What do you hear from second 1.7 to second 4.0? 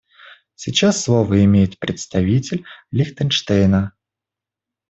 представитель Лихтенштейна.